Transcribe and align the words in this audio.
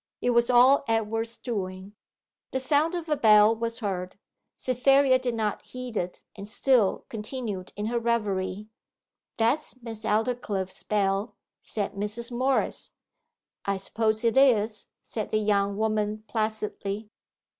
It 0.19 0.31
was 0.31 0.49
all 0.49 0.83
Edward's 0.87 1.37
doing. 1.37 1.93
The 2.51 2.57
sound 2.57 2.95
of 2.95 3.07
a 3.07 3.15
bell 3.15 3.55
was 3.55 3.81
heard. 3.81 4.15
Cytherea 4.57 5.19
did 5.19 5.35
not 5.35 5.61
heed 5.61 5.95
it, 5.95 6.21
and 6.35 6.47
still 6.47 7.05
continued 7.07 7.71
in 7.75 7.85
her 7.85 7.99
reverie. 7.99 8.67
'That's 9.37 9.79
Miss 9.83 10.03
Aldclyffe's 10.03 10.81
bell,' 10.81 11.35
said 11.61 11.91
Mrs. 11.93 12.31
Morris. 12.31 12.93
'I 13.65 13.77
suppose 13.77 14.23
it 14.23 14.37
is,' 14.37 14.87
said 15.03 15.29
the 15.29 15.37
young 15.37 15.77
woman 15.77 16.23
placidly. 16.27 17.11